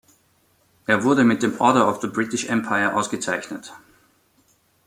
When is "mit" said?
1.23-1.43